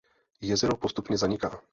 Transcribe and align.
Jezero 0.41 0.77
postupně 0.77 1.17
zaniká. 1.17 1.61